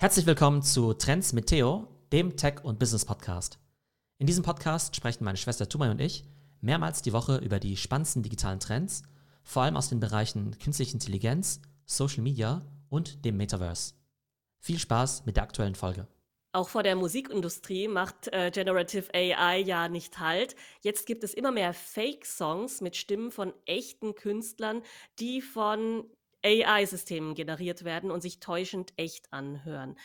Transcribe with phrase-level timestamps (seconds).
[0.00, 3.58] Herzlich willkommen zu Trends mit Theo, dem Tech- und Business-Podcast.
[4.16, 6.24] In diesem Podcast sprechen meine Schwester Tumay und ich
[6.62, 9.02] mehrmals die Woche über die spannendsten digitalen Trends,
[9.42, 13.92] vor allem aus den Bereichen künstliche Intelligenz, Social Media und dem Metaverse.
[14.58, 16.08] Viel Spaß mit der aktuellen Folge.
[16.52, 20.56] Auch vor der Musikindustrie macht äh, Generative AI ja nicht Halt.
[20.80, 24.80] Jetzt gibt es immer mehr Fake-Songs mit Stimmen von echten Künstlern,
[25.18, 26.06] die von
[26.44, 29.96] AI-Systemen generiert werden und sich täuschend echt anhören.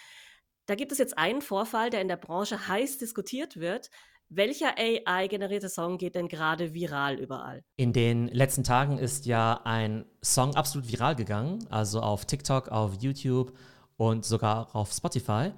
[0.65, 3.89] Da gibt es jetzt einen Vorfall, der in der Branche heiß diskutiert wird.
[4.29, 7.63] Welcher AI-generierte Song geht denn gerade viral überall?
[7.75, 12.95] In den letzten Tagen ist ja ein Song absolut viral gegangen, also auf TikTok, auf
[12.99, 13.55] YouTube
[13.97, 15.51] und sogar auf Spotify.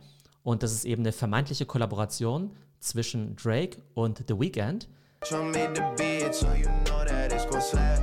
[0.44, 4.90] Und das ist eben eine vermeintliche Kollaboration zwischen Drake und The Weeknd.
[5.24, 7.97] Show me the beat so you know that it's gonna slap,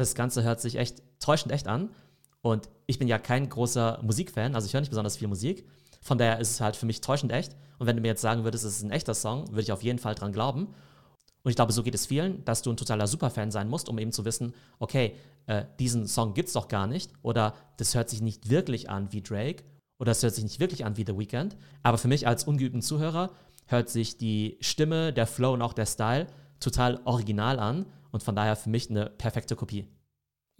[0.00, 1.90] Das Ganze hört sich echt täuschend echt an.
[2.40, 5.68] Und ich bin ja kein großer Musikfan, also ich höre nicht besonders viel Musik.
[6.00, 7.54] Von daher ist es halt für mich täuschend echt.
[7.78, 9.82] Und wenn du mir jetzt sagen würdest, es ist ein echter Song, würde ich auf
[9.82, 10.68] jeden Fall dran glauben.
[11.42, 13.98] Und ich glaube, so geht es vielen, dass du ein totaler Superfan sein musst, um
[13.98, 15.14] eben zu wissen, okay,
[15.46, 17.12] äh, diesen Song gibt es doch gar nicht.
[17.20, 19.64] Oder das hört sich nicht wirklich an wie Drake.
[19.98, 21.58] Oder es hört sich nicht wirklich an wie The Weeknd.
[21.82, 23.32] Aber für mich als ungeübten Zuhörer
[23.66, 26.26] hört sich die Stimme, der Flow und auch der Style
[26.58, 29.88] total original an und von daher für mich eine perfekte Kopie.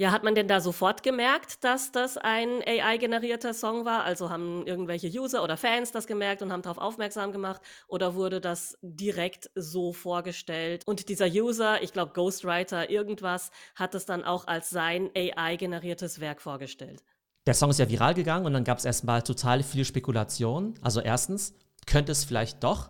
[0.01, 4.03] Ja, hat man denn da sofort gemerkt, dass das ein AI-generierter Song war?
[4.03, 7.61] Also haben irgendwelche User oder Fans das gemerkt und haben darauf aufmerksam gemacht?
[7.87, 10.85] Oder wurde das direkt so vorgestellt?
[10.87, 16.41] Und dieser User, ich glaube Ghostwriter, irgendwas, hat es dann auch als sein AI-generiertes Werk
[16.41, 17.05] vorgestellt.
[17.47, 20.79] Der Song ist ja viral gegangen und dann gab es erstmal total viele Spekulationen.
[20.81, 21.53] Also erstens,
[21.87, 22.89] könnte es vielleicht doch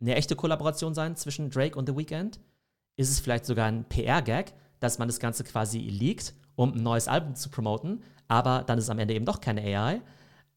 [0.00, 2.40] eine echte Kollaboration sein zwischen Drake und The Weeknd?
[2.96, 7.08] Ist es vielleicht sogar ein PR-Gag, dass man das Ganze quasi leakt, um ein neues
[7.08, 10.00] Album zu promoten, aber dann ist es am Ende eben doch keine AI.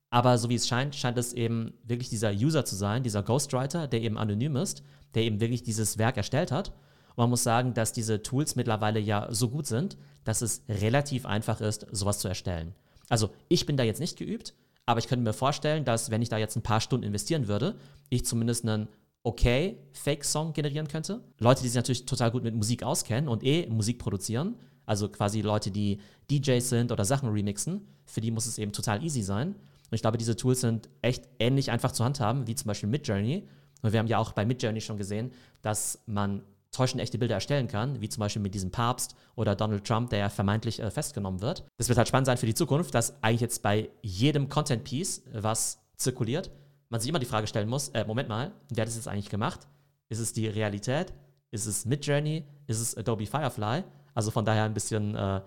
[0.09, 3.87] Aber so wie es scheint, scheint es eben wirklich dieser User zu sein, dieser Ghostwriter,
[3.87, 6.69] der eben anonym ist, der eben wirklich dieses Werk erstellt hat.
[7.09, 11.25] Und man muss sagen, dass diese Tools mittlerweile ja so gut sind, dass es relativ
[11.25, 12.73] einfach ist, sowas zu erstellen.
[13.09, 14.53] Also ich bin da jetzt nicht geübt,
[14.85, 17.75] aber ich könnte mir vorstellen, dass wenn ich da jetzt ein paar Stunden investieren würde,
[18.09, 18.87] ich zumindest einen
[19.25, 21.21] okay Fake-Song generieren könnte.
[21.39, 24.55] Leute, die sich natürlich total gut mit Musik auskennen und eh Musik produzieren,
[24.85, 25.99] also quasi Leute, die
[26.29, 29.49] DJs sind oder Sachen remixen, für die muss es eben total easy sein.
[29.49, 33.47] Und ich glaube, diese Tools sind echt ähnlich einfach zu handhaben, wie zum Beispiel Midjourney.
[33.81, 35.31] Und wir haben ja auch bei Midjourney schon gesehen,
[35.61, 39.85] dass man täuschend echte Bilder erstellen kann, wie zum Beispiel mit diesem Papst oder Donald
[39.85, 41.63] Trump, der ja vermeintlich äh, festgenommen wird.
[41.77, 45.79] Das wird halt spannend sein für die Zukunft, dass eigentlich jetzt bei jedem Content-Piece, was
[45.97, 46.51] zirkuliert,
[46.89, 49.29] man sich immer die Frage stellen muss, äh, Moment mal, wer hat das jetzt eigentlich
[49.29, 49.67] gemacht?
[50.09, 51.13] Ist es die Realität?
[51.51, 52.45] Ist es Midjourney?
[52.67, 53.83] Ist es Adobe Firefly?
[54.13, 55.41] Also von daher ein bisschen, äh,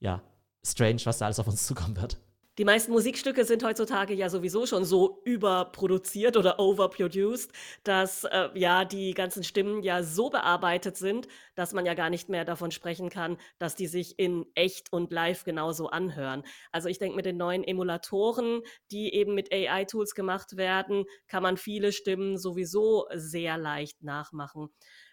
[0.00, 0.22] ja,
[0.64, 2.18] strange, was da alles auf uns zukommen wird.
[2.58, 7.50] Die meisten Musikstücke sind heutzutage ja sowieso schon so überproduziert oder overproduced,
[7.82, 12.28] dass äh, ja die ganzen Stimmen ja so bearbeitet sind, dass man ja gar nicht
[12.28, 16.42] mehr davon sprechen kann, dass die sich in echt und live genauso anhören.
[16.72, 21.56] Also ich denke, mit den neuen Emulatoren, die eben mit AI-Tools gemacht werden, kann man
[21.56, 24.68] viele Stimmen sowieso sehr leicht nachmachen.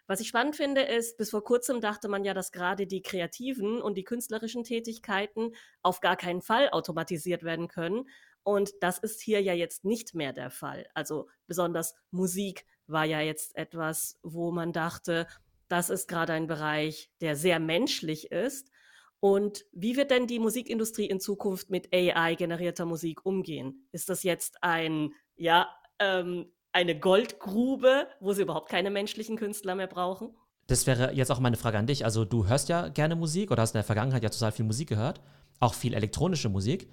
[0.10, 3.80] Was ich spannend finde, ist, bis vor kurzem dachte man ja, dass gerade die kreativen
[3.80, 5.54] und die künstlerischen Tätigkeiten
[5.84, 8.10] auf gar keinen Fall automatisiert werden können.
[8.42, 10.88] Und das ist hier ja jetzt nicht mehr der Fall.
[10.96, 15.28] Also besonders Musik war ja jetzt etwas, wo man dachte,
[15.68, 18.72] das ist gerade ein Bereich, der sehr menschlich ist.
[19.20, 23.88] Und wie wird denn die Musikindustrie in Zukunft mit AI-generierter Musik umgehen?
[23.92, 29.88] Ist das jetzt ein, ja, ähm, eine Goldgrube, wo sie überhaupt keine menschlichen Künstler mehr
[29.88, 30.30] brauchen?
[30.68, 32.06] Das wäre jetzt auch meine Frage an dich.
[32.06, 34.90] Also du hörst ja gerne Musik oder hast in der Vergangenheit ja total viel Musik
[34.90, 35.20] gehört,
[35.60, 36.90] auch viel elektronische Musik.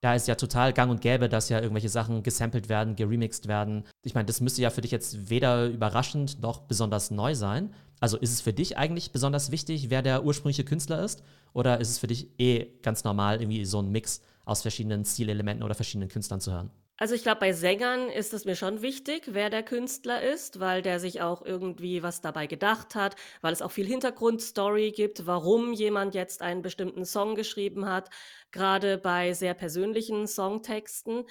[0.00, 3.84] Da ist ja total gang und gäbe, dass ja irgendwelche Sachen gesampelt werden, geremixed werden.
[4.02, 7.74] Ich meine, das müsste ja für dich jetzt weder überraschend noch besonders neu sein.
[8.00, 11.22] Also ist es für dich eigentlich besonders wichtig, wer der ursprüngliche Künstler ist?
[11.52, 15.64] Oder ist es für dich eh ganz normal, irgendwie so ein Mix aus verschiedenen Stilelementen
[15.64, 16.70] oder verschiedenen Künstlern zu hören?
[17.02, 20.82] Also ich glaube, bei Sängern ist es mir schon wichtig, wer der Künstler ist, weil
[20.82, 25.72] der sich auch irgendwie was dabei gedacht hat, weil es auch viel Hintergrundstory gibt, warum
[25.72, 28.10] jemand jetzt einen bestimmten Song geschrieben hat.
[28.50, 31.24] Gerade bei sehr persönlichen Songtexten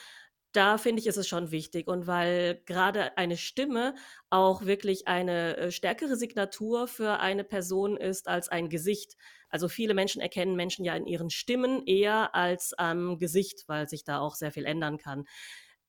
[0.52, 1.88] da finde ich, ist es schon wichtig.
[1.88, 3.96] Und weil gerade eine Stimme
[4.30, 9.16] auch wirklich eine äh, stärkere Signatur für eine Person ist als ein Gesicht.
[9.50, 14.04] Also viele Menschen erkennen Menschen ja in ihren Stimmen eher als am Gesicht, weil sich
[14.04, 15.26] da auch sehr viel ändern kann.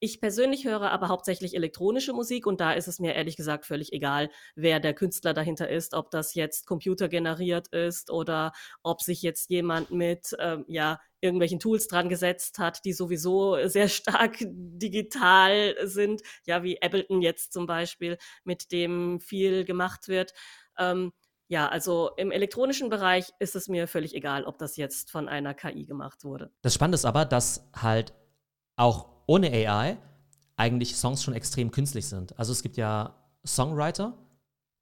[0.02, 3.93] Ich persönlich höre aber hauptsächlich elektronische Musik und da ist es mir ehrlich gesagt völlig
[3.93, 8.52] egal, wer der Künstler dahinter ist, ob das jetzt computergeneriert ist oder
[8.82, 13.88] ob sich jetzt jemand mit ähm, ja, irgendwelchen Tools dran gesetzt hat, die sowieso sehr
[13.88, 20.32] stark digital sind, ja, wie Ableton jetzt zum Beispiel, mit dem viel gemacht wird.
[20.79, 21.12] Ähm,
[21.49, 25.52] ja, also im elektronischen Bereich ist es mir völlig egal, ob das jetzt von einer
[25.52, 26.50] KI gemacht wurde.
[26.62, 28.14] Das Spannende ist aber, dass halt
[28.76, 29.97] auch ohne AI
[30.56, 32.37] eigentlich Songs schon extrem künstlich sind.
[32.37, 33.15] Also es gibt ja
[33.47, 34.12] Songwriter,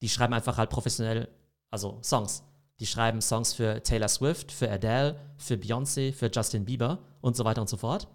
[0.01, 1.29] die schreiben einfach halt professionell,
[1.71, 2.43] also Songs.
[2.81, 7.45] Die schreiben Songs für Taylor Swift, für Adele, für Beyoncé, für Justin Bieber und so
[7.45, 8.09] weiter und so fort.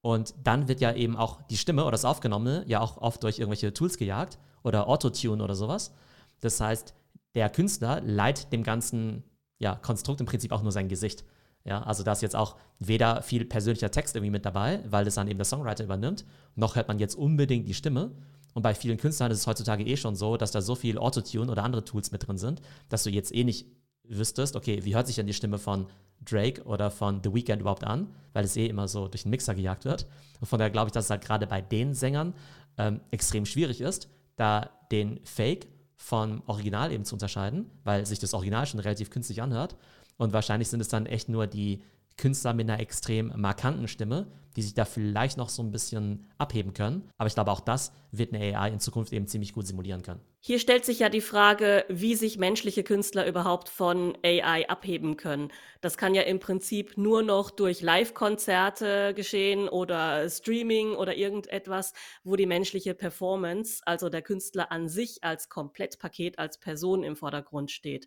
[0.00, 3.38] Und dann wird ja eben auch die Stimme oder das Aufgenommene ja auch oft durch
[3.38, 5.92] irgendwelche Tools gejagt oder Autotune oder sowas.
[6.40, 6.94] Das heißt,
[7.36, 9.22] der Künstler leiht dem ganzen
[9.58, 11.24] ja, Konstrukt im Prinzip auch nur sein Gesicht.
[11.64, 15.14] Ja, also da ist jetzt auch weder viel persönlicher Text irgendwie mit dabei, weil das
[15.14, 16.24] dann eben der Songwriter übernimmt,
[16.56, 18.12] noch hört man jetzt unbedingt die Stimme.
[18.52, 21.50] Und bei vielen Künstlern ist es heutzutage eh schon so, dass da so viel Autotune
[21.50, 23.66] oder andere Tools mit drin sind, dass du jetzt eh nicht
[24.04, 25.86] wüsstest, okay, wie hört sich denn die Stimme von
[26.24, 29.54] Drake oder von The Weeknd überhaupt an, weil es eh immer so durch den Mixer
[29.54, 30.06] gejagt wird.
[30.40, 32.34] Und von daher glaube ich, dass es halt gerade bei den Sängern
[32.78, 38.34] ähm, extrem schwierig ist, da den Fake vom Original eben zu unterscheiden, weil sich das
[38.34, 39.76] Original schon relativ künstlich anhört.
[40.16, 41.82] Und wahrscheinlich sind es dann echt nur die
[42.16, 44.26] Künstler mit einer extrem markanten Stimme,
[44.56, 47.10] die sich da vielleicht noch so ein bisschen abheben können.
[47.18, 50.20] Aber ich glaube, auch das wird eine AI in Zukunft eben ziemlich gut simulieren können.
[50.38, 55.48] Hier stellt sich ja die Frage, wie sich menschliche Künstler überhaupt von AI abheben können.
[55.80, 61.94] Das kann ja im Prinzip nur noch durch Live-Konzerte geschehen oder Streaming oder irgendetwas,
[62.24, 67.70] wo die menschliche Performance, also der Künstler an sich als Komplettpaket, als Person im Vordergrund
[67.70, 68.06] steht.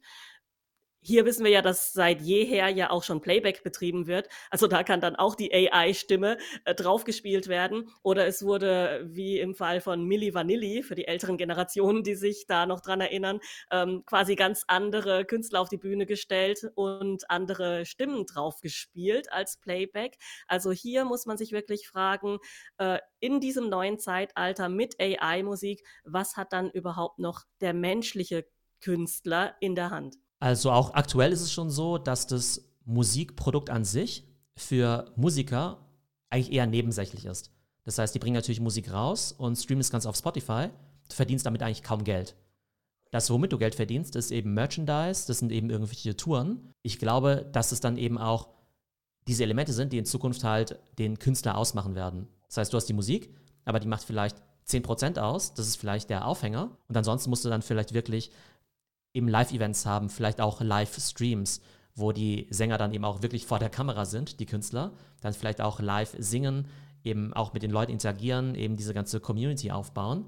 [1.02, 4.28] Hier wissen wir ja, dass seit jeher ja auch schon Playback betrieben wird.
[4.50, 7.90] Also da kann dann auch die AI-Stimme äh, draufgespielt werden.
[8.04, 12.46] Oder es wurde, wie im Fall von Milli Vanilli, für die älteren Generationen, die sich
[12.48, 13.40] da noch dran erinnern,
[13.72, 20.18] ähm, quasi ganz andere Künstler auf die Bühne gestellt und andere Stimmen draufgespielt als Playback.
[20.48, 22.40] Also hier muss man sich wirklich fragen,
[22.80, 28.46] äh, in diesem neuen Zeitalter mit AI-Musik, was hat dann überhaupt noch der menschliche
[28.82, 30.18] Künstler in der Hand?
[30.40, 34.24] Also auch aktuell ist es schon so, dass das Musikprodukt an sich
[34.56, 35.86] für Musiker
[36.30, 37.52] eigentlich eher nebensächlich ist.
[37.84, 40.70] Das heißt, die bringen natürlich Musik raus und streamen es ganz auf Spotify.
[41.10, 42.36] Du verdienst damit eigentlich kaum Geld.
[43.12, 46.74] Das, womit du Geld verdienst, ist eben Merchandise, das sind eben irgendwelche Touren.
[46.82, 48.50] Ich glaube, dass es dann eben auch
[49.28, 52.28] diese Elemente sind, die in Zukunft halt den Künstler ausmachen werden.
[52.48, 53.34] Das heißt, du hast die Musik,
[53.66, 54.38] aber die macht vielleicht
[54.68, 56.78] 10% aus, das ist vielleicht der Aufhänger.
[56.88, 58.32] Und ansonsten musst du dann vielleicht wirklich
[59.18, 61.62] eben Live-Events haben, vielleicht auch Live-Streams,
[61.96, 64.92] wo die Sänger dann eben auch wirklich vor der Kamera sind, die Künstler,
[65.22, 66.68] dann vielleicht auch live singen,
[67.04, 70.26] eben auch mit den Leuten interagieren, eben diese ganze Community aufbauen.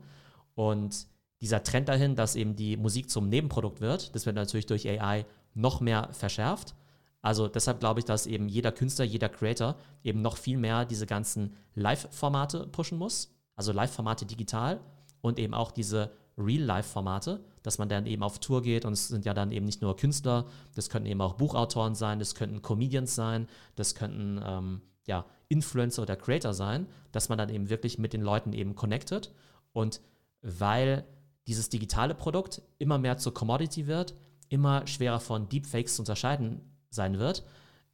[0.55, 1.05] Und
[1.41, 5.25] dieser Trend dahin, dass eben die Musik zum Nebenprodukt wird, das wird natürlich durch AI
[5.53, 6.73] noch mehr verschärft.
[7.21, 11.05] Also deshalb glaube ich, dass eben jeder Künstler, jeder Creator eben noch viel mehr diese
[11.05, 13.35] ganzen Live-Formate pushen muss.
[13.55, 14.79] Also Live-Formate digital
[15.21, 19.25] und eben auch diese Real-Life-Formate, dass man dann eben auf Tour geht und es sind
[19.25, 20.45] ja dann eben nicht nur Künstler,
[20.75, 26.03] das könnten eben auch Buchautoren sein, das könnten Comedians sein, das könnten ähm, ja, Influencer
[26.03, 29.31] oder Creator sein, dass man dann eben wirklich mit den Leuten eben connected
[29.73, 30.01] und
[30.41, 31.05] weil
[31.47, 34.13] dieses digitale Produkt immer mehr zur Commodity wird,
[34.49, 37.43] immer schwerer von Deepfakes zu unterscheiden sein wird,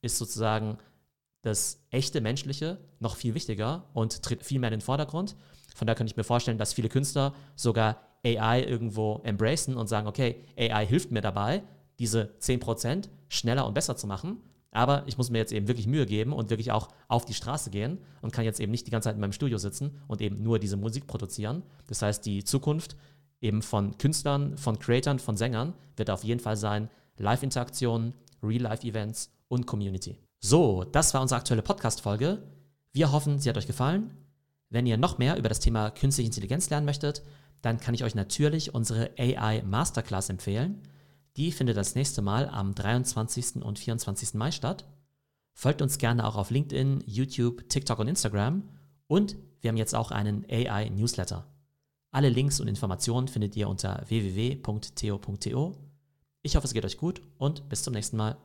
[0.01, 0.77] ist sozusagen
[1.41, 5.35] das echte Menschliche noch viel wichtiger und tritt viel mehr in den Vordergrund.
[5.75, 10.07] Von daher könnte ich mir vorstellen, dass viele Künstler sogar AI irgendwo embracen und sagen,
[10.07, 11.63] okay, AI hilft mir dabei,
[11.99, 14.37] diese 10% schneller und besser zu machen.
[14.71, 17.69] Aber ich muss mir jetzt eben wirklich Mühe geben und wirklich auch auf die Straße
[17.69, 20.43] gehen und kann jetzt eben nicht die ganze Zeit in meinem Studio sitzen und eben
[20.43, 21.63] nur diese Musik produzieren.
[21.87, 22.97] Das heißt, die Zukunft
[23.39, 28.13] eben von Künstlern, von Creatern, von Sängern wird auf jeden Fall sein Live-Interaktionen,
[28.43, 30.17] Real-Life-Events und Community.
[30.41, 32.43] So, das war unsere aktuelle Podcast-Folge.
[32.91, 34.11] Wir hoffen, sie hat euch gefallen.
[34.75, 37.23] Wenn ihr noch mehr über das Thema künstliche Intelligenz lernen möchtet,
[37.61, 40.81] dann kann ich euch natürlich unsere AI Masterclass empfehlen.
[41.37, 43.63] Die findet das nächste Mal am 23.
[43.63, 44.33] und 24.
[44.33, 44.83] Mai statt.
[45.53, 48.67] Folgt uns gerne auch auf LinkedIn, YouTube, TikTok und Instagram.
[49.07, 51.47] Und wir haben jetzt auch einen AI Newsletter.
[52.11, 55.77] Alle Links und Informationen findet ihr unter www.theo.to.
[56.41, 58.35] Ich hoffe, es geht euch gut und bis zum nächsten Mal.